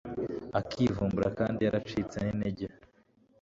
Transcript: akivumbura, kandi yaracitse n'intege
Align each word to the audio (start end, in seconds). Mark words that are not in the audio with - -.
akivumbura, 0.59 1.27
kandi 1.39 1.59
yaracitse 1.65 2.17
n'intege 2.21 2.65